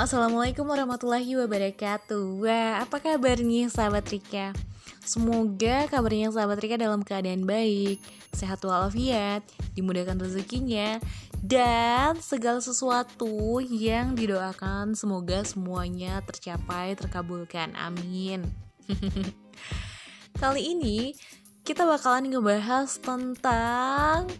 [0.00, 2.40] assalamualaikum warahmatullahi wabarakatuh.
[2.40, 4.56] Wah, apa kabar nih sahabat Rika?
[5.04, 8.00] Semoga kabarnya sahabat Rika dalam keadaan baik,
[8.32, 9.44] sehat walafiat,
[9.76, 10.96] dimudahkan rezekinya,
[11.44, 17.76] dan segala sesuatu yang didoakan semoga semuanya tercapai, terkabulkan.
[17.76, 18.48] Amin.
[20.40, 21.12] Kali ini
[21.60, 24.32] kita bakalan ngebahas tentang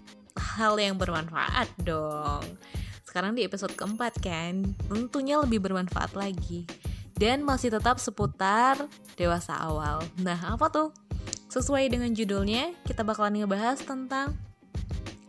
[0.56, 2.48] hal yang bermanfaat dong
[3.10, 6.62] sekarang di episode keempat kan, tentunya lebih bermanfaat lagi.
[7.18, 8.87] Dan masih tetap seputar
[9.18, 9.98] dewasa awal.
[10.23, 10.95] Nah, apa tuh?
[11.51, 14.38] Sesuai dengan judulnya, kita bakalan ngebahas tentang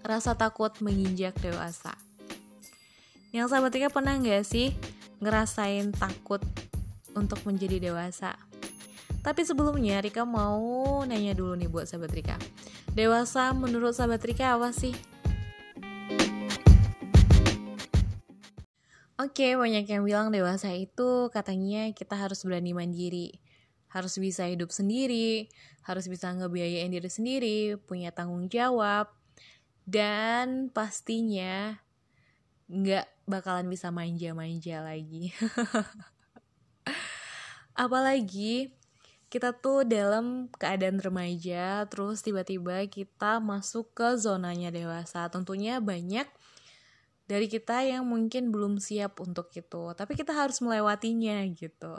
[0.06, 1.98] rasa takut menginjak dewasa.
[3.34, 4.78] Yang sahabat Rika pernah nggak sih
[5.18, 6.46] ngerasain takut
[7.18, 8.38] untuk menjadi dewasa?
[9.26, 12.38] Tapi sebelumnya Rika mau nanya dulu nih buat sahabat Rika.
[12.94, 14.94] Dewasa menurut sahabat Rika apa sih?
[19.22, 23.38] Oke, okay, banyak yang bilang dewasa itu katanya kita harus berani mandiri,
[23.94, 25.46] harus bisa hidup sendiri,
[25.86, 29.14] harus bisa ngebiayain diri sendiri, punya tanggung jawab,
[29.86, 31.78] dan pastinya
[32.66, 35.38] nggak bakalan bisa manja-manja lagi.
[37.86, 38.74] Apalagi
[39.30, 45.30] kita tuh dalam keadaan remaja, terus tiba-tiba kita masuk ke zonanya dewasa.
[45.30, 46.26] Tentunya banyak
[47.32, 49.96] dari kita yang mungkin belum siap untuk itu.
[49.96, 51.96] Tapi kita harus melewatinya gitu.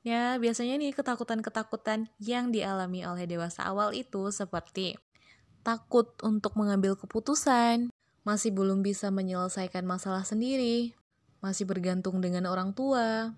[0.00, 4.96] Ya biasanya nih ketakutan-ketakutan yang dialami oleh dewasa awal itu seperti
[5.60, 7.92] takut untuk mengambil keputusan
[8.24, 10.90] masih belum bisa menyelesaikan masalah sendiri
[11.38, 13.34] masih bergantung dengan orang tua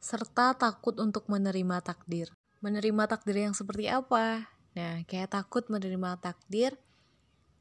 [0.00, 2.30] serta takut untuk menerima takdir.
[2.64, 4.48] Menerima takdir yang seperti apa?
[4.78, 6.78] Nah kayak takut menerima takdir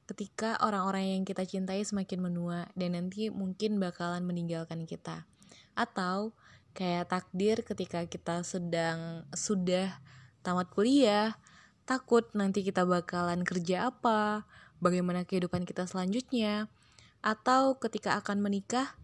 [0.08, 5.28] ketika orang-orang yang kita cintai semakin menua dan nanti mungkin bakalan meninggalkan kita.
[5.76, 6.32] Atau
[6.72, 10.00] kayak takdir ketika kita sedang sudah
[10.48, 11.36] tamat kuliah,
[11.84, 14.48] takut nanti kita bakalan kerja apa,
[14.80, 16.72] bagaimana kehidupan kita selanjutnya,
[17.20, 18.96] atau ketika akan menikah,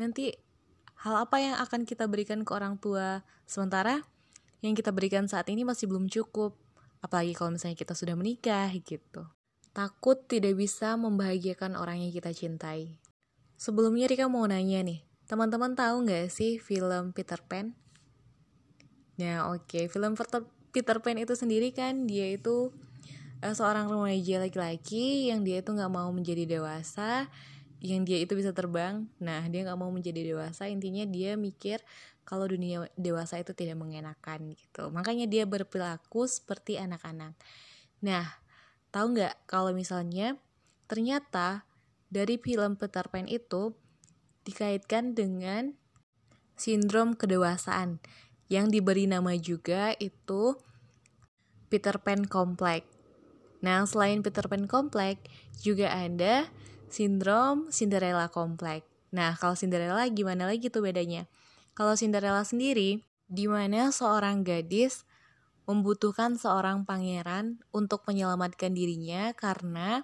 [0.00, 0.32] nanti
[1.04, 4.00] hal apa yang akan kita berikan ke orang tua, sementara
[4.64, 6.56] yang kita berikan saat ini masih belum cukup,
[7.04, 9.28] apalagi kalau misalnya kita sudah menikah gitu.
[9.78, 12.98] Takut tidak bisa membahagiakan orang yang kita cintai.
[13.54, 17.78] Sebelumnya Rika mau nanya nih, teman-teman tahu nggak sih film Peter Pan?
[19.14, 19.84] Ya oke, okay.
[19.86, 20.18] film
[20.74, 22.74] Peter Pan itu sendiri kan dia itu
[23.38, 27.30] uh, seorang remaja laki-laki yang dia itu nggak mau menjadi dewasa,
[27.78, 29.06] yang dia itu bisa terbang.
[29.22, 31.86] Nah dia nggak mau menjadi dewasa, intinya dia mikir
[32.26, 34.90] kalau dunia dewasa itu tidak mengenakan gitu.
[34.90, 37.38] Makanya dia berperilaku seperti anak-anak.
[38.02, 38.26] Nah,
[38.88, 40.40] Tahu nggak kalau misalnya
[40.88, 41.68] ternyata
[42.08, 43.76] dari film Peter Pan itu
[44.48, 45.76] dikaitkan dengan
[46.56, 48.00] sindrom kedewasaan
[48.48, 50.56] yang diberi nama juga itu
[51.68, 52.88] Peter Pan Complex.
[53.60, 55.20] Nah, selain Peter Pan Complex
[55.60, 56.48] juga ada
[56.88, 58.88] sindrom Cinderella Complex.
[59.12, 61.28] Nah, kalau Cinderella gimana lagi tuh bedanya?
[61.76, 65.04] Kalau Cinderella sendiri, di mana seorang gadis
[65.68, 70.00] membutuhkan seorang pangeran untuk menyelamatkan dirinya karena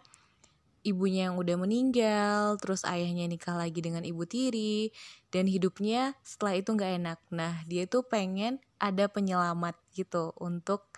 [0.85, 4.93] ibunya yang udah meninggal, terus ayahnya nikah lagi dengan ibu tiri,
[5.33, 7.19] dan hidupnya setelah itu nggak enak.
[7.33, 10.93] Nah, dia tuh pengen ada penyelamat gitu untuk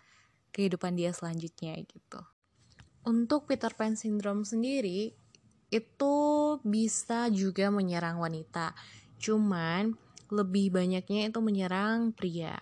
[0.51, 2.21] kehidupan dia selanjutnya gitu.
[3.07, 5.15] Untuk Peter Pan syndrome sendiri,
[5.71, 6.15] itu
[6.67, 8.75] bisa juga menyerang wanita.
[9.23, 9.95] Cuman,
[10.35, 12.59] lebih banyaknya itu menyerang pria.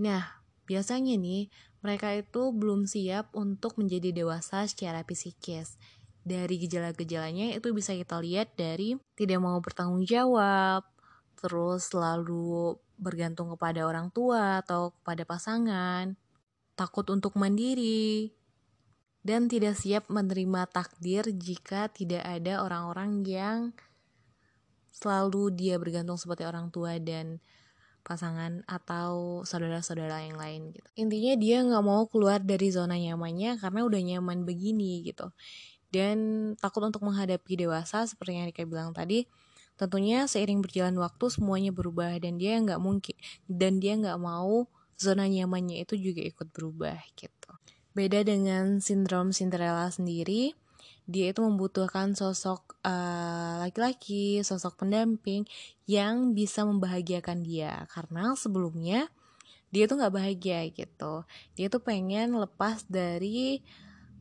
[0.00, 1.52] Nah, Biasanya nih,
[1.84, 5.76] mereka itu belum siap untuk menjadi dewasa secara psikis.
[6.24, 10.88] Dari gejala-gejalanya itu bisa kita lihat dari tidak mau bertanggung jawab,
[11.36, 16.16] terus selalu bergantung kepada orang tua atau kepada pasangan,
[16.72, 18.32] takut untuk mandiri,
[19.20, 23.58] dan tidak siap menerima takdir jika tidak ada orang-orang yang
[24.94, 27.40] selalu dia bergantung seperti orang tua dan
[28.04, 30.88] pasangan atau saudara-saudara yang lain gitu.
[30.94, 35.32] Intinya dia nggak mau keluar dari zona nyamannya karena udah nyaman begini gitu.
[35.88, 36.18] Dan
[36.60, 39.24] takut untuk menghadapi dewasa seperti yang Rika bilang tadi,
[39.80, 43.16] tentunya seiring berjalan waktu semuanya berubah dan dia nggak mungkin
[43.50, 47.50] dan dia nggak mau zona nyamannya itu juga ikut berubah gitu.
[47.94, 50.54] Beda dengan sindrom Cinderella sendiri,
[51.04, 55.44] dia itu membutuhkan sosok uh, laki-laki, sosok pendamping
[55.84, 59.12] yang bisa membahagiakan dia karena sebelumnya
[59.68, 61.28] dia tuh nggak bahagia gitu.
[61.58, 63.60] Dia tuh pengen lepas dari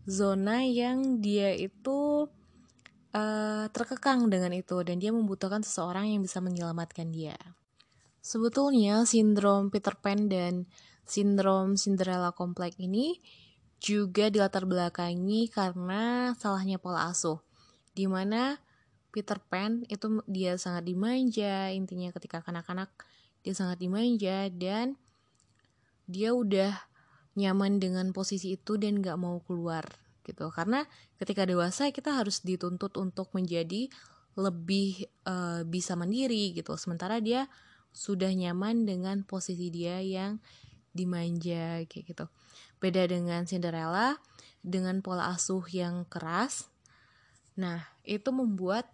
[0.04, 2.28] zona yang dia itu
[3.16, 7.38] uh, terkekang dengan itu dan dia membutuhkan seseorang yang bisa menyelamatkan dia.
[8.20, 10.68] Sebetulnya sindrom Peter Pan dan
[11.08, 13.20] sindrom Cinderella kompleks ini
[13.84, 17.44] juga dilatar belakangi karena salahnya pola asuh.
[17.92, 18.64] Di mana
[19.12, 22.90] Peter Pan itu dia sangat dimanja, intinya ketika kanak-kanak
[23.44, 24.96] dia sangat dimanja dan
[26.08, 26.72] dia udah
[27.36, 29.84] nyaman dengan posisi itu dan gak mau keluar
[30.24, 30.48] gitu.
[30.56, 30.88] Karena
[31.20, 33.92] ketika dewasa kita harus dituntut untuk menjadi
[34.40, 36.74] lebih uh, bisa mandiri gitu.
[36.80, 37.52] Sementara dia
[37.94, 40.42] sudah nyaman dengan posisi dia yang
[40.96, 42.26] dimanja kayak gitu.
[42.84, 44.20] Beda dengan Cinderella
[44.60, 46.68] dengan pola asuh yang keras.
[47.56, 48.92] Nah, itu membuat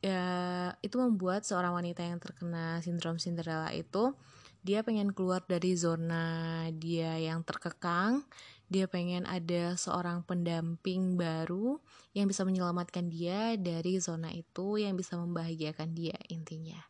[0.00, 4.16] ya itu membuat seorang wanita yang terkena sindrom Cinderella itu
[4.64, 8.24] dia pengen keluar dari zona dia yang terkekang,
[8.72, 11.76] dia pengen ada seorang pendamping baru
[12.16, 16.80] yang bisa menyelamatkan dia dari zona itu yang bisa membahagiakan dia intinya.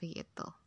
[0.00, 0.65] Begitu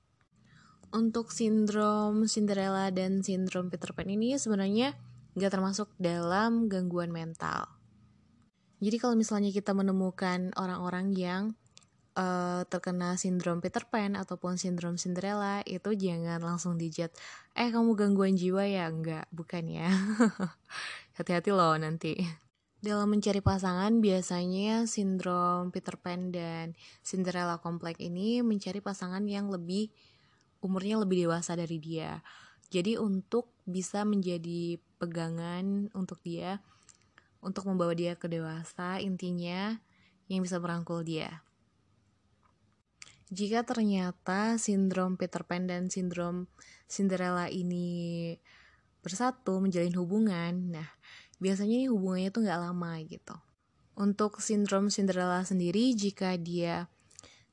[0.95, 4.97] untuk sindrom Cinderella dan sindrom Peter Pan ini sebenarnya
[5.37, 7.69] nggak termasuk dalam gangguan mental.
[8.79, 11.43] Jadi kalau misalnya kita menemukan orang-orang yang
[12.15, 17.11] uh, terkena sindrom Peter Pan ataupun sindrom Cinderella itu jangan langsung dijat,
[17.55, 18.87] eh kamu gangguan jiwa ya?
[18.87, 19.91] Enggak, bukan ya.
[21.19, 22.15] Hati-hati loh nanti.
[22.79, 29.91] Dalam mencari pasangan, biasanya sindrom Peter Pan dan Cinderella kompleks ini mencari pasangan yang lebih
[30.59, 32.23] umurnya lebih dewasa dari dia.
[32.69, 36.61] Jadi untuk bisa menjadi pegangan untuk dia,
[37.41, 39.79] untuk membawa dia ke dewasa, intinya
[40.29, 41.41] yang bisa merangkul dia.
[43.29, 46.49] Jika ternyata sindrom Peter Pan dan sindrom
[46.89, 48.33] Cinderella ini
[49.05, 50.89] bersatu menjalin hubungan, nah
[51.37, 53.37] biasanya ini hubungannya tuh nggak lama gitu.
[53.93, 56.89] Untuk sindrom Cinderella sendiri, jika dia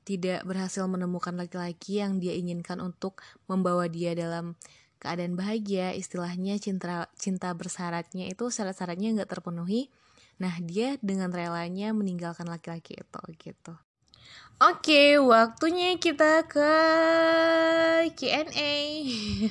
[0.07, 3.19] tidak berhasil menemukan laki-laki yang dia inginkan untuk
[3.51, 4.55] membawa dia dalam
[5.03, 9.91] keadaan bahagia, istilahnya cinta cinta bersyaratnya itu syarat-syaratnya nggak terpenuhi.
[10.39, 13.75] Nah, dia dengan relanya meninggalkan laki-laki itu gitu.
[14.57, 16.73] Oke, waktunya kita ke
[18.17, 18.73] Q&A.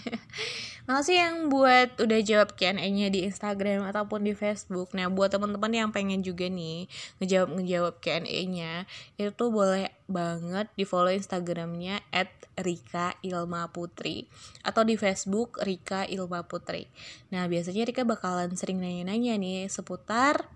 [0.90, 4.98] Makasih yang buat udah jawab Q&A-nya di Instagram ataupun di Facebook.
[4.98, 6.90] Nah, buat teman-teman yang pengen juga nih
[7.22, 8.90] ngejawab ngejawab Q&A-nya,
[9.22, 14.26] itu boleh banget di follow Instagramnya at Rika Ilma Putri
[14.66, 16.90] atau di Facebook Rika Ilma Putri.
[17.30, 20.50] Nah, biasanya Rika bakalan sering nanya-nanya nih seputar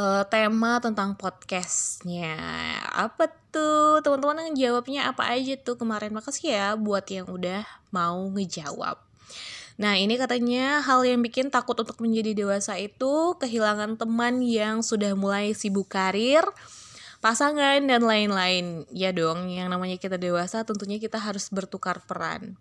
[0.00, 2.40] uh, tema tentang podcastnya
[2.88, 8.24] apa tuh teman-teman yang jawabnya apa aja tuh kemarin makasih ya buat yang udah mau
[8.32, 8.96] ngejawab
[9.80, 15.16] Nah, ini katanya hal yang bikin takut untuk menjadi dewasa itu kehilangan teman yang sudah
[15.16, 16.44] mulai sibuk karir,
[17.24, 18.84] pasangan, dan lain-lain.
[18.92, 22.60] Ya dong, yang namanya kita dewasa tentunya kita harus bertukar peran.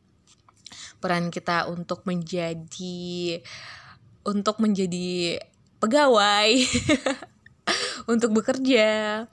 [1.04, 3.44] Peran kita untuk menjadi
[4.24, 5.44] untuk menjadi
[5.80, 6.52] pegawai.
[8.12, 9.26] Untuk bekerja.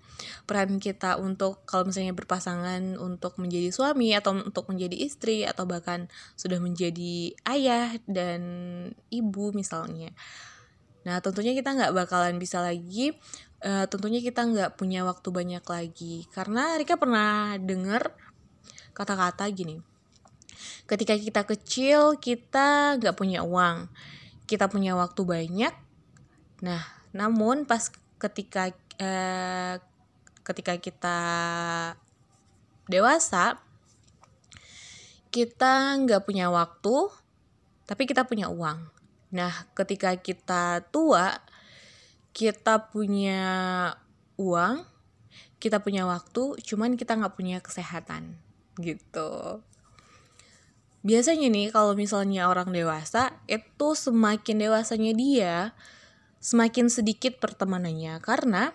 [0.47, 6.07] Peran kita untuk kalau misalnya berpasangan untuk menjadi suami atau untuk menjadi istri atau bahkan
[6.39, 8.43] sudah menjadi ayah dan
[9.11, 10.15] ibu misalnya.
[11.03, 13.11] Nah tentunya kita nggak bakalan bisa lagi
[13.67, 16.31] uh, tentunya kita nggak punya waktu banyak lagi.
[16.31, 18.15] Karena Rika pernah dengar
[18.95, 19.83] kata-kata gini
[20.87, 23.91] ketika kita kecil kita nggak punya uang.
[24.47, 25.75] Kita punya waktu banyak
[26.65, 26.81] Nah,
[27.13, 29.77] namun pas ketika eh,
[30.47, 31.19] ketika kita
[32.87, 33.59] dewasa,
[35.35, 37.13] kita nggak punya waktu,
[37.85, 38.89] tapi kita punya uang.
[39.35, 41.43] Nah, ketika kita tua,
[42.31, 43.43] kita punya
[44.39, 44.87] uang,
[45.61, 48.39] kita punya waktu, cuman kita nggak punya kesehatan,
[48.79, 49.61] gitu.
[51.03, 55.57] Biasanya nih, kalau misalnya orang dewasa, itu semakin dewasanya dia,
[56.40, 58.19] semakin sedikit pertemanannya.
[58.21, 58.73] Karena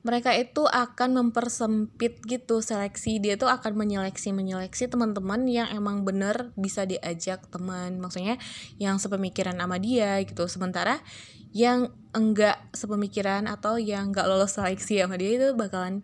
[0.00, 6.56] mereka itu akan mempersempit gitu seleksi dia tuh akan menyeleksi menyeleksi teman-teman yang emang bener
[6.56, 8.00] bisa diajak teman.
[8.00, 8.40] Maksudnya
[8.80, 10.48] yang sepemikiran sama dia gitu.
[10.48, 11.04] Sementara
[11.52, 16.00] yang enggak sepemikiran atau yang enggak lolos seleksi sama dia itu bakalan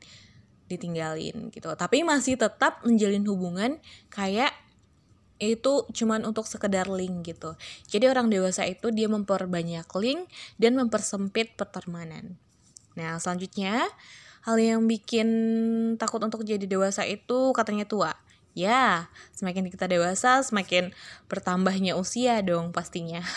[0.68, 1.72] ditinggalin gitu.
[1.72, 3.80] Tapi masih tetap menjalin hubungan
[4.12, 4.52] kayak
[5.36, 7.54] itu cuman untuk sekedar link gitu.
[7.88, 12.40] Jadi orang dewasa itu dia memperbanyak link dan mempersempit pertemanan.
[12.96, 13.84] Nah, selanjutnya
[14.48, 15.28] hal yang bikin
[16.00, 18.12] takut untuk jadi dewasa itu katanya tua.
[18.56, 20.96] Ya, semakin kita dewasa, semakin
[21.28, 23.20] bertambahnya usia dong pastinya.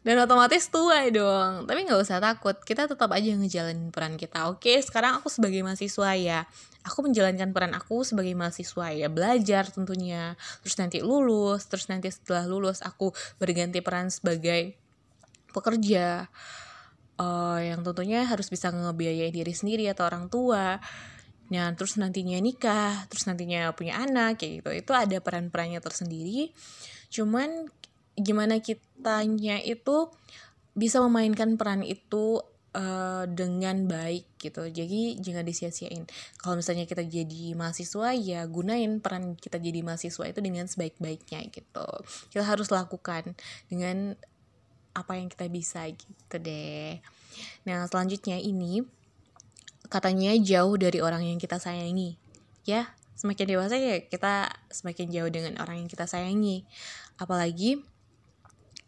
[0.00, 1.68] dan otomatis tua dong.
[1.68, 2.56] Tapi nggak usah takut.
[2.64, 4.72] Kita tetap aja ngejalanin peran kita oke?
[4.80, 6.48] Sekarang aku sebagai mahasiswa ya.
[6.88, 9.12] Aku menjalankan peran aku sebagai mahasiswa ya.
[9.12, 10.40] Belajar tentunya.
[10.64, 11.68] Terus nanti lulus.
[11.68, 14.72] Terus nanti setelah lulus aku berganti peran sebagai
[15.52, 16.32] pekerja.
[17.20, 20.80] Uh, yang tentunya harus bisa ngebiayai diri sendiri atau orang tua.
[21.50, 24.70] Nah, terus nantinya nikah, terus nantinya punya anak, kayak gitu.
[24.72, 26.54] Itu ada peran-perannya tersendiri.
[27.10, 27.68] Cuman
[28.20, 30.12] gimana kitanya itu
[30.76, 34.66] bisa memainkan peran itu uh, dengan baik gitu.
[34.70, 36.06] Jadi jangan disia-siain.
[36.38, 41.88] Kalau misalnya kita jadi mahasiswa ya gunain peran kita jadi mahasiswa itu dengan sebaik-baiknya gitu.
[42.30, 43.34] Kita harus lakukan
[43.66, 44.14] dengan
[44.94, 46.98] apa yang kita bisa gitu deh.
[47.66, 48.82] Nah, selanjutnya ini
[49.90, 52.18] katanya jauh dari orang yang kita sayangi.
[52.66, 56.66] Ya, semakin dewasa ya kita semakin jauh dengan orang yang kita sayangi.
[57.18, 57.82] Apalagi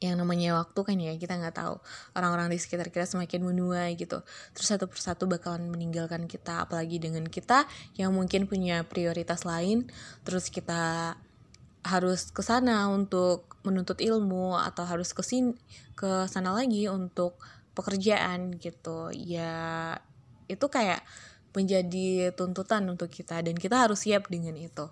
[0.03, 1.79] yang namanya waktu kan ya kita nggak tahu.
[2.19, 4.27] Orang-orang di sekitar kita semakin menua gitu.
[4.53, 9.87] Terus satu persatu bakalan meninggalkan kita apalagi dengan kita yang mungkin punya prioritas lain.
[10.27, 11.15] Terus kita
[11.83, 15.55] harus ke sana untuk menuntut ilmu atau harus ke sini
[15.99, 17.39] ke sana lagi untuk
[17.79, 19.15] pekerjaan gitu.
[19.15, 19.99] Ya
[20.51, 21.03] itu kayak
[21.53, 24.89] menjadi tuntutan untuk kita dan kita harus siap dengan itu.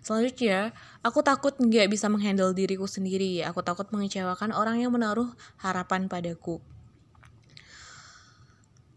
[0.00, 0.72] Selanjutnya,
[1.04, 3.44] aku takut nggak bisa menghandle diriku sendiri.
[3.44, 5.28] Aku takut mengecewakan orang yang menaruh
[5.60, 6.64] harapan padaku.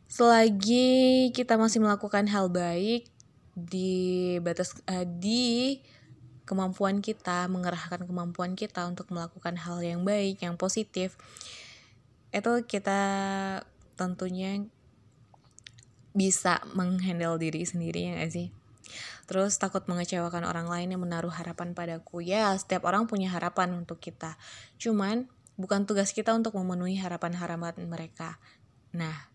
[0.08, 3.10] Selagi kita masih melakukan hal baik
[3.54, 5.84] di batas uh, di
[6.48, 11.20] kemampuan kita, mengerahkan kemampuan kita untuk melakukan hal yang baik, yang positif,
[12.34, 13.02] itu kita
[13.94, 14.66] tentunya
[16.14, 18.48] bisa menghandle diri sendiri ya gak sih
[19.26, 22.24] terus takut mengecewakan orang lain yang menaruh harapan padaku.
[22.24, 24.36] Ya setiap orang punya harapan untuk kita.
[24.78, 28.42] Cuman bukan tugas kita untuk memenuhi harapan-harapan mereka.
[28.96, 29.30] Nah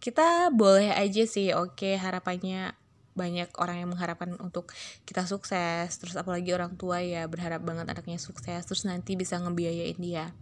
[0.00, 2.76] kita boleh aja sih oke okay, harapannya
[3.16, 4.70] banyak orang yang mengharapkan untuk
[5.08, 5.88] kita sukses.
[5.96, 8.62] Terus apalagi orang tua ya berharap banget anaknya sukses.
[8.68, 10.36] Terus nanti bisa ngebiayain dia.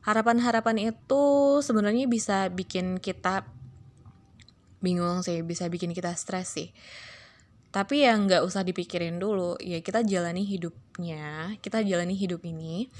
[0.00, 1.24] Harapan-harapan itu
[1.60, 3.44] sebenarnya bisa bikin kita
[4.80, 6.68] bingung sih bisa bikin kita stres sih.
[7.70, 12.90] Tapi ya nggak usah dipikirin dulu ya kita jalani hidupnya kita jalani hidup ini.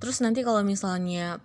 [0.00, 1.38] Terus nanti kalau misalnya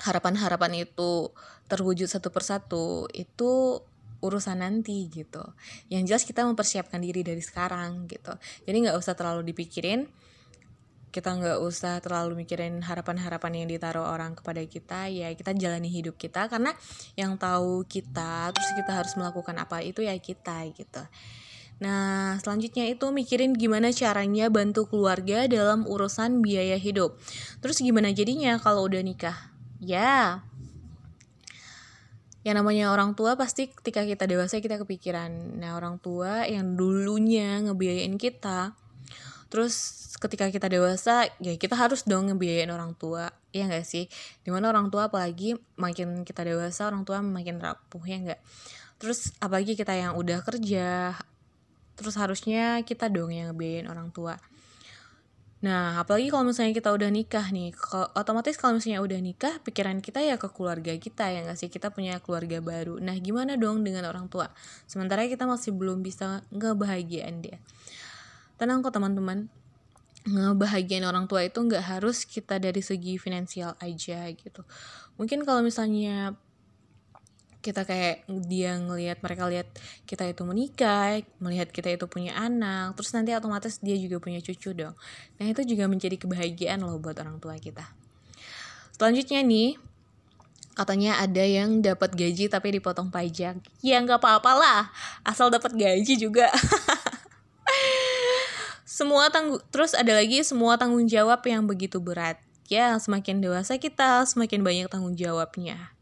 [0.00, 1.28] harapan-harapan itu
[1.68, 3.84] terwujud satu persatu itu
[4.20, 5.44] urusan nanti gitu.
[5.92, 8.32] Yang jelas kita mempersiapkan diri dari sekarang gitu.
[8.64, 10.08] Jadi nggak usah terlalu dipikirin
[11.10, 16.14] kita nggak usah terlalu mikirin harapan-harapan yang ditaruh orang kepada kita ya kita jalani hidup
[16.14, 16.70] kita karena
[17.18, 21.02] yang tahu kita terus kita harus melakukan apa itu ya kita gitu
[21.80, 27.16] Nah, selanjutnya itu mikirin gimana caranya bantu keluarga dalam urusan biaya hidup.
[27.64, 29.48] Terus gimana jadinya kalau udah nikah?
[29.80, 30.44] Ya,
[32.40, 35.60] yang namanya orang tua pasti ketika kita dewasa kita kepikiran.
[35.60, 38.72] Nah, orang tua yang dulunya ngebiayain kita,
[39.50, 44.06] terus ketika kita dewasa ya kita harus dong ngebiayain orang tua ya nggak sih
[44.46, 48.40] di mana orang tua apalagi makin kita dewasa orang tua makin rapuh ya nggak
[49.02, 51.18] terus apalagi kita yang udah kerja
[51.98, 54.38] terus harusnya kita dong yang ngebiayain orang tua
[55.60, 57.76] Nah, apalagi kalau misalnya kita udah nikah nih,
[58.16, 61.68] otomatis kalau misalnya udah nikah, pikiran kita ya ke keluarga kita ya nggak sih?
[61.68, 62.96] Kita punya keluarga baru.
[62.96, 64.48] Nah, gimana dong dengan orang tua?
[64.88, 67.60] Sementara kita masih belum bisa ngebahagiain dia.
[68.60, 69.48] Tenang kok teman-teman,
[70.28, 74.60] ngebahagiain orang tua itu nggak harus kita dari segi finansial aja gitu.
[75.16, 76.36] Mungkin kalau misalnya
[77.60, 79.68] kita kayak dia ngelihat mereka lihat
[80.08, 84.72] kita itu menikah melihat kita itu punya anak terus nanti otomatis dia juga punya cucu
[84.72, 84.96] dong.
[85.36, 87.84] Nah itu juga menjadi kebahagiaan loh buat orang tua kita.
[88.96, 89.76] Selanjutnya nih
[90.72, 93.60] katanya ada yang dapat gaji tapi dipotong pajak.
[93.84, 94.82] Ya nggak apa-apa lah.
[95.20, 96.48] Asal dapat gaji juga
[99.00, 102.36] semua tanggung terus ada lagi semua tanggung jawab yang begitu berat.
[102.68, 105.96] Ya semakin dewasa kita semakin banyak tanggung jawabnya.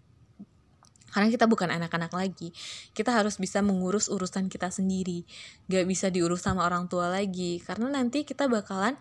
[1.14, 2.50] Karena kita bukan anak-anak lagi.
[2.92, 5.24] Kita harus bisa mengurus urusan kita sendiri.
[5.70, 7.62] Gak bisa diurus sama orang tua lagi.
[7.64, 8.98] Karena nanti kita bakalan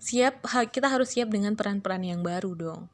[0.00, 0.40] siap
[0.72, 2.88] kita harus siap dengan peran-peran yang baru dong.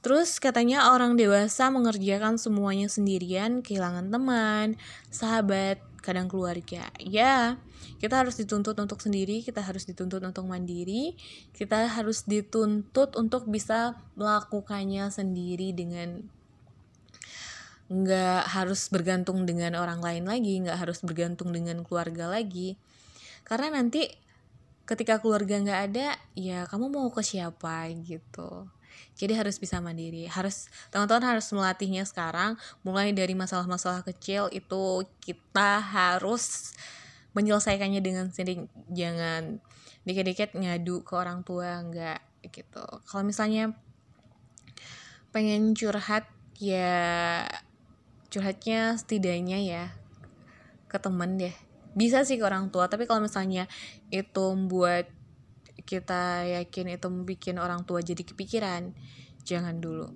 [0.00, 4.80] Terus katanya orang dewasa mengerjakan semuanya sendirian, kehilangan teman,
[5.12, 6.88] sahabat, kadang keluarga.
[6.98, 7.60] Ya,
[8.00, 11.14] kita harus dituntut untuk sendiri, kita harus dituntut untuk mandiri,
[11.54, 16.24] kita harus dituntut untuk bisa melakukannya sendiri dengan
[17.90, 22.80] nggak harus bergantung dengan orang lain lagi, nggak harus bergantung dengan keluarga lagi.
[23.44, 24.08] Karena nanti
[24.88, 28.79] ketika keluarga nggak ada, ya kamu mau ke siapa gitu
[29.14, 30.24] jadi harus bisa mandiri.
[30.24, 32.56] Harus teman-teman harus melatihnya sekarang.
[32.80, 36.72] Mulai dari masalah-masalah kecil itu kita harus
[37.36, 39.62] menyelesaikannya dengan sendiri jangan
[40.02, 42.84] dikit-dikit ngadu ke orang tua enggak gitu.
[43.06, 43.76] Kalau misalnya
[45.30, 46.26] pengen curhat
[46.58, 47.46] ya
[48.32, 49.84] curhatnya setidaknya ya
[50.90, 51.54] ke temen deh.
[51.94, 53.70] Bisa sih ke orang tua tapi kalau misalnya
[54.10, 55.19] itu buat
[55.90, 58.94] kita yakin itu bikin orang tua jadi kepikiran.
[59.42, 60.06] Jangan dulu.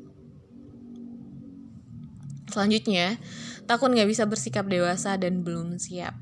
[2.46, 3.18] Selanjutnya
[3.66, 6.14] takut nggak bisa bersikap dewasa dan belum siap.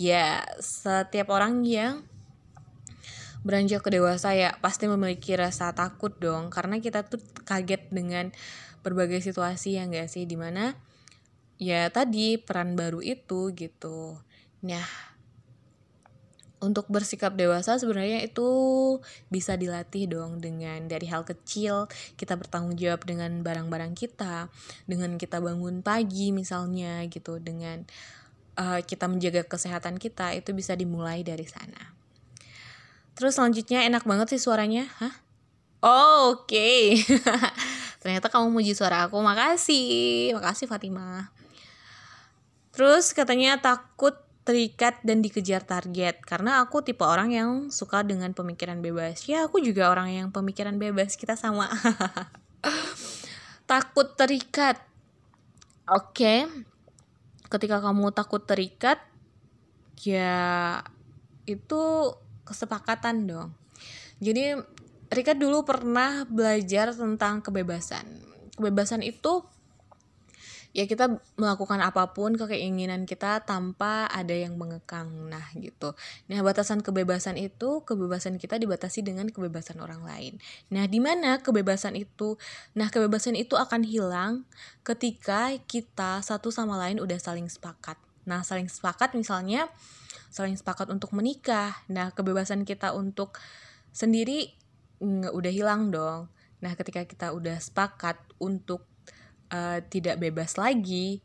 [0.00, 2.08] Ya setiap orang yang
[3.44, 6.48] beranjak ke dewasa ya pasti memiliki rasa takut dong.
[6.48, 8.32] Karena kita tuh kaget dengan
[8.80, 10.24] berbagai situasi yang gak sih?
[10.24, 10.72] Di mana
[11.60, 14.16] ya tadi peran baru itu gitu.
[14.64, 15.09] Nah
[16.60, 18.48] untuk bersikap dewasa sebenarnya itu
[19.32, 21.88] bisa dilatih dong dengan dari hal kecil.
[22.20, 24.52] Kita bertanggung jawab dengan barang-barang kita
[24.84, 27.88] dengan kita bangun pagi misalnya gitu dengan
[28.60, 31.96] uh, kita menjaga kesehatan kita itu bisa dimulai dari sana.
[33.16, 34.88] Terus selanjutnya enak banget sih suaranya.
[35.00, 35.14] Hah?
[35.80, 36.52] Oh, oke.
[36.52, 37.00] Okay.
[38.04, 39.16] ternyata kamu muji suara aku.
[39.20, 40.36] Makasih.
[40.36, 41.32] Makasih Fatimah.
[42.72, 46.20] Terus katanya takut terikat dan dikejar target.
[46.24, 49.24] Karena aku tipe orang yang suka dengan pemikiran bebas.
[49.28, 51.68] Ya aku juga orang yang pemikiran bebas kita sama.
[53.70, 54.80] Takut terikat.
[55.90, 56.38] Oke okay.
[57.50, 59.02] ketika kamu takut terikat
[59.98, 60.78] ya
[61.50, 62.14] itu
[62.46, 63.50] kesepakatan dong.
[64.22, 64.54] Jadi
[65.10, 68.06] Rika dulu pernah belajar tentang kebebasan.
[68.54, 69.42] Kebebasan itu
[70.70, 75.10] ya kita melakukan apa pun ke keinginan kita tanpa ada yang mengekang.
[75.26, 75.98] Nah gitu.
[76.30, 80.38] Nah batasan kebebasan itu kebebasan kita dibatasi dengan kebebasan orang lain.
[80.70, 82.38] Nah di mana kebebasan itu?
[82.78, 84.46] Nah kebebasan itu akan hilang
[84.86, 87.98] ketika kita satu sama lain udah saling sepakat.
[88.26, 89.66] Nah saling sepakat misalnya
[90.30, 91.82] saling sepakat untuk menikah.
[91.90, 93.34] Nah kebebasan kita untuk
[93.90, 94.54] sendiri
[95.02, 96.30] udah hilang dong.
[96.62, 98.89] Nah ketika kita udah sepakat untuk
[99.50, 101.20] uh, tidak bebas lagi.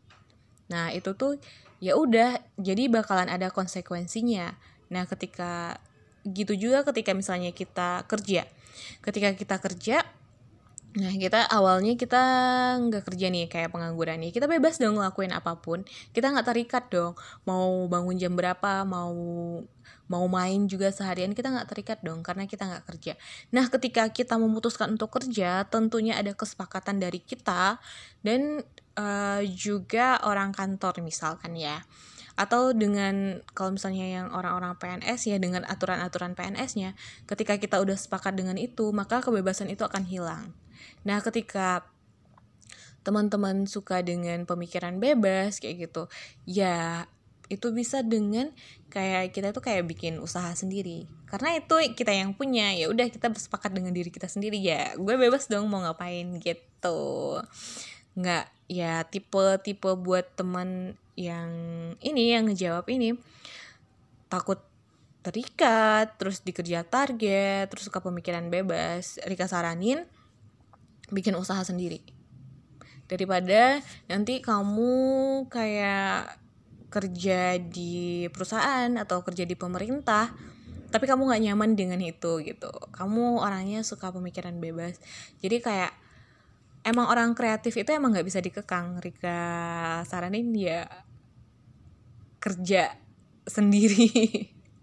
[0.70, 1.38] Nah itu tuh
[1.80, 4.58] ya udah jadi bakalan ada konsekuensinya.
[4.90, 5.80] Nah ketika
[6.26, 8.50] gitu juga ketika misalnya kita kerja.
[9.02, 10.04] Ketika kita kerja
[10.96, 12.24] Nah kita awalnya kita
[12.80, 15.84] nggak kerja nih kayak pengangguran nih kita bebas dong ngelakuin apa pun
[16.16, 19.12] kita nggak terikat dong mau bangun jam berapa mau
[20.08, 23.14] mau main juga seharian kita nggak terikat dong karena kita nggak kerja.
[23.52, 27.82] Nah ketika kita memutuskan untuk kerja tentunya ada kesepakatan dari kita
[28.24, 28.64] dan
[28.96, 31.84] uh, juga orang kantor misalkan ya
[32.36, 36.92] atau dengan kalau misalnya yang orang-orang PNS ya dengan aturan-aturan PNS-nya
[37.32, 40.52] ketika kita udah sepakat dengan itu maka kebebasan itu akan hilang.
[41.08, 41.86] Nah ketika
[43.06, 46.10] teman-teman suka dengan pemikiran bebas kayak gitu
[46.50, 47.06] ya
[47.46, 48.50] itu bisa dengan
[48.90, 51.06] kayak kita tuh kayak bikin usaha sendiri.
[51.30, 55.16] Karena itu kita yang punya ya udah kita bersepakat dengan diri kita sendiri ya gue
[55.18, 57.38] bebas dong mau ngapain gitu.
[58.18, 61.52] Nggak ya tipe tipe buat teman yang
[62.02, 63.14] ini yang ngejawab ini
[64.28, 64.60] takut
[65.22, 70.06] terikat terus dikerja target terus suka pemikiran bebas Rika saranin
[71.14, 72.02] bikin usaha sendiri.
[73.06, 74.94] Daripada nanti kamu
[75.50, 76.42] kayak
[76.90, 80.32] kerja di perusahaan atau kerja di pemerintah
[80.96, 82.72] tapi kamu nggak nyaman dengan itu gitu.
[82.96, 84.96] Kamu orangnya suka pemikiran bebas.
[85.44, 85.92] Jadi kayak
[86.88, 89.04] emang orang kreatif itu emang nggak bisa dikekang.
[89.04, 89.44] Rika
[90.08, 90.88] saranin ya
[92.40, 92.96] kerja
[93.44, 94.08] sendiri.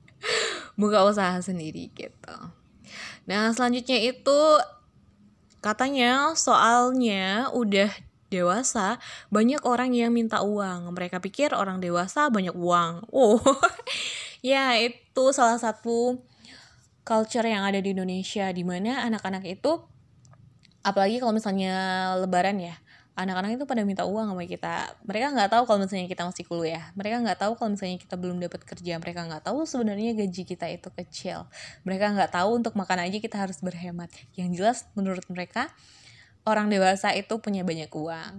[0.81, 2.37] Buka usaha sendiri gitu.
[3.25, 4.41] Nah selanjutnya itu
[5.63, 7.89] katanya soalnya udah
[8.33, 8.97] dewasa,
[9.29, 10.91] banyak orang yang minta uang.
[10.97, 13.07] Mereka pikir orang dewasa banyak uang.
[13.13, 13.39] Oh,
[14.41, 16.19] ya itu salah satu
[17.07, 19.85] culture yang ada di Indonesia, di mana anak-anak itu,
[20.83, 21.75] apalagi kalau misalnya
[22.19, 22.75] Lebaran ya,
[23.13, 24.97] anak-anak itu pada minta uang sama kita.
[25.05, 26.85] Mereka nggak tahu kalau misalnya kita masih kuliah.
[26.97, 28.97] Mereka nggak tahu kalau misalnya kita belum dapat kerja.
[28.97, 31.45] Mereka nggak tahu sebenarnya gaji kita itu kecil.
[31.85, 34.09] Mereka nggak tahu untuk makan aja kita harus berhemat.
[34.33, 35.69] Yang jelas menurut mereka
[36.49, 38.33] orang dewasa itu punya banyak uang.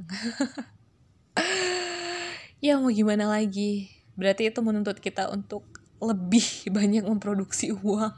[2.65, 3.93] ya mau gimana lagi?
[4.17, 5.65] Berarti itu menuntut kita untuk
[6.01, 6.45] lebih
[6.77, 8.17] banyak memproduksi uang.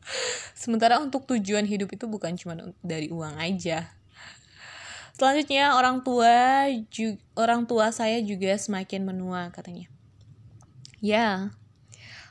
[0.60, 3.99] Sementara untuk tujuan hidup itu bukan cuma dari uang aja.
[5.20, 9.92] Selanjutnya orang tua juga, orang tua saya juga semakin menua katanya.
[11.04, 11.52] Ya,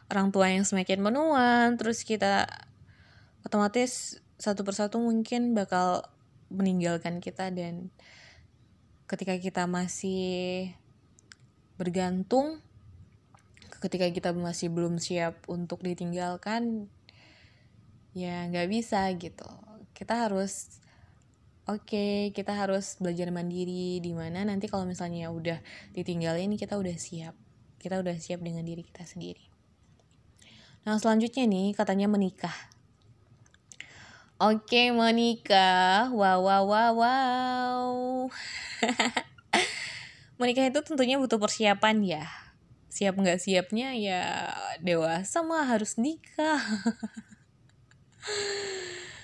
[0.10, 2.50] orang tua yang semakin menua, terus kita
[3.46, 6.02] otomatis satu persatu mungkin bakal
[6.50, 7.94] meninggalkan kita dan
[9.06, 10.74] ketika kita masih
[11.78, 12.58] bergantung
[13.86, 16.90] ketika kita masih belum siap untuk ditinggalkan
[18.18, 19.46] ya nggak bisa gitu
[19.94, 20.79] kita harus
[21.70, 25.62] oke okay, kita harus belajar mandiri di mana nanti kalau misalnya udah
[25.94, 27.38] ditinggalin kita udah siap
[27.78, 29.46] kita udah siap dengan diri kita sendiri
[30.84, 32.54] nah selanjutnya nih katanya menikah
[34.40, 36.08] Oke, menikah.
[36.16, 37.92] Wow, wow, wow, wow.
[40.40, 42.24] menikah itu tentunya butuh persiapan ya.
[42.88, 44.48] Siap nggak siapnya ya
[44.80, 46.56] dewasa mah harus nikah.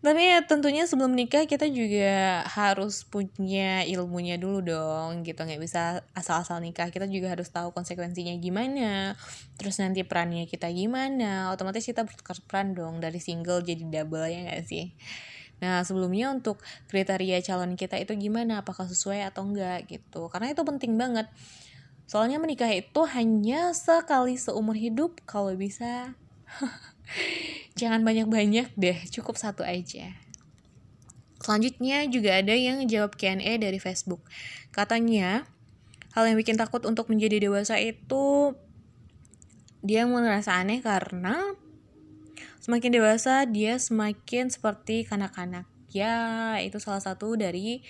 [0.00, 5.44] tapi ya tentunya sebelum nikah kita juga harus punya ilmunya dulu dong gitu.
[5.44, 9.12] Nggak bisa asal-asal nikah kita juga harus tahu konsekuensinya gimana.
[9.60, 11.52] Terus nanti perannya kita gimana.
[11.52, 14.96] Otomatis kita berperan dong dari single jadi double ya nggak sih?
[15.60, 18.64] Nah sebelumnya untuk kriteria calon kita itu gimana?
[18.64, 20.32] Apakah sesuai atau enggak gitu.
[20.32, 21.28] Karena itu penting banget.
[22.08, 26.16] Soalnya menikah itu hanya sekali seumur hidup kalau bisa
[27.78, 30.16] Jangan banyak-banyak deh, cukup satu aja.
[31.40, 34.20] Selanjutnya juga ada yang jawab Q&A dari Facebook.
[34.74, 35.48] Katanya,
[36.12, 38.54] hal yang bikin takut untuk menjadi dewasa itu
[39.80, 41.56] dia merasa aneh karena
[42.60, 45.64] semakin dewasa dia semakin seperti kanak-kanak.
[45.90, 47.82] Ya, itu salah satu dari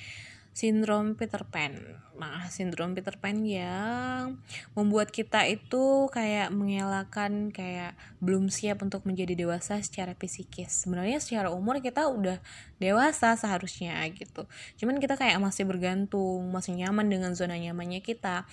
[0.61, 1.73] sindrom Peter Pan.
[2.21, 4.45] Nah, sindrom Peter Pan yang
[4.77, 10.85] membuat kita itu kayak mengelakkan kayak belum siap untuk menjadi dewasa secara psikis.
[10.85, 12.45] Sebenarnya secara umur kita udah
[12.77, 14.45] dewasa seharusnya gitu.
[14.77, 18.45] Cuman kita kayak masih bergantung, masih nyaman dengan zona nyamannya kita.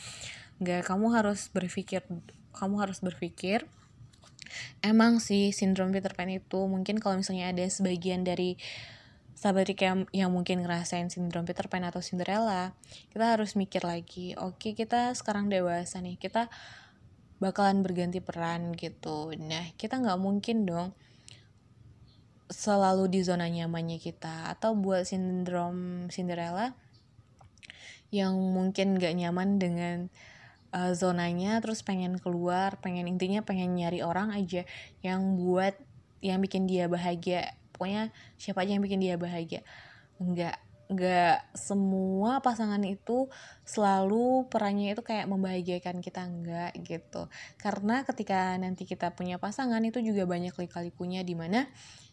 [0.63, 2.07] Gak, kamu harus berpikir,
[2.55, 3.67] kamu harus berpikir
[4.79, 8.55] emang sih sindrom Peter Pan itu mungkin kalau misalnya ada sebagian dari
[9.37, 12.73] sahabat Rika yang, yang mungkin ngerasain sindrom Peter Pan atau Cinderella,
[13.13, 16.49] kita harus mikir lagi, oke okay, kita sekarang dewasa nih, kita
[17.37, 19.29] bakalan berganti peran gitu.
[19.37, 20.97] Nah, kita nggak mungkin dong
[22.49, 26.71] selalu di zona nyamannya kita atau buat sindrom Cinderella
[28.07, 29.97] yang mungkin nggak nyaman dengan
[30.71, 34.63] uh, zonanya terus pengen keluar pengen intinya pengen nyari orang aja
[35.03, 35.75] yang buat
[36.23, 38.09] yang bikin dia bahagia pokoknya
[38.41, 39.61] siapa aja yang bikin dia bahagia
[40.17, 43.27] enggak enggak semua pasangan itu
[43.67, 47.29] selalu perannya itu kayak membahagiakan kita enggak gitu
[47.61, 51.67] karena ketika nanti kita punya pasangan itu juga banyak lika-likunya di mana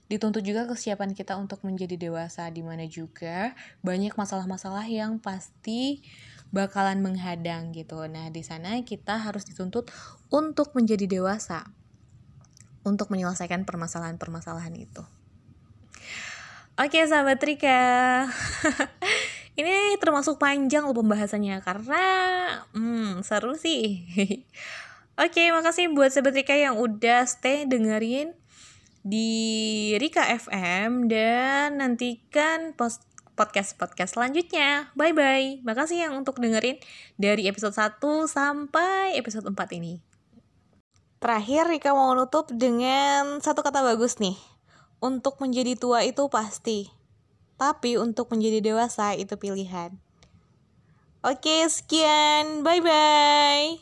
[0.05, 6.05] dituntut juga kesiapan kita untuk menjadi dewasa di mana juga banyak masalah-masalah yang pasti
[6.53, 8.05] bakalan menghadang gitu.
[8.07, 9.88] Nah, di sana kita harus dituntut
[10.29, 11.66] untuk menjadi dewasa
[12.85, 15.03] untuk menyelesaikan permasalahan-permasalahan itu.
[16.75, 18.27] Oke sahabat Rika.
[19.59, 22.03] Ini termasuk panjang loh pembahasannya Karena
[22.75, 24.03] hmm, seru sih.
[25.23, 28.35] Oke makasih buat sahabat Rika yang udah stay dengerin
[29.07, 29.31] Di
[30.03, 34.91] Rika FM Dan nantikan podcast-podcast selanjutnya.
[34.99, 35.63] Bye-bye.
[35.63, 36.83] Makasih yang untuk dengerin
[37.15, 40.03] dari episode 1 sampai episode 4 ini.
[41.23, 44.54] Terakhir Rika mau nutup dengan satu kata bagus nih
[45.05, 46.88] untuk menjadi tua itu pasti,
[47.61, 49.93] tapi untuk menjadi dewasa itu pilihan.
[51.21, 52.64] Oke, sekian.
[52.64, 53.69] Bye bye.